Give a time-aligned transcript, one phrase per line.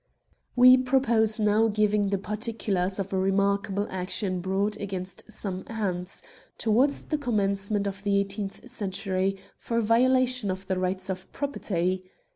[0.55, 6.23] "We propose now giving the particulars of a remarkable action brought against some ants,
[6.57, 12.09] towards the commencement of the eighteenth century, for violation of the rights of property.